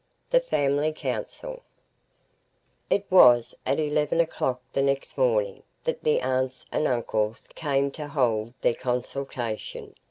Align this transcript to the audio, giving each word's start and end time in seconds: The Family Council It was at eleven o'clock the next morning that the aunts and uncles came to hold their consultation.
The 0.31 0.39
Family 0.39 0.91
Council 0.93 1.61
It 2.89 3.05
was 3.11 3.53
at 3.67 3.79
eleven 3.79 4.19
o'clock 4.19 4.59
the 4.73 4.81
next 4.81 5.15
morning 5.15 5.61
that 5.83 6.01
the 6.03 6.21
aunts 6.21 6.65
and 6.71 6.87
uncles 6.87 7.47
came 7.53 7.91
to 7.91 8.07
hold 8.07 8.53
their 8.61 8.73
consultation. 8.73 9.93